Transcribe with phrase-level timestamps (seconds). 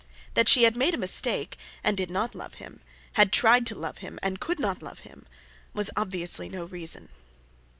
[0.33, 2.81] That she had made a mistake, and did not love him,
[3.13, 5.27] had tried to love him and could not love him,
[5.75, 7.09] was obviously no reason.